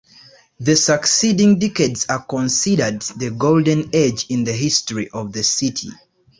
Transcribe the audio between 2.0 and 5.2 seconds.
are considered the golden age in the history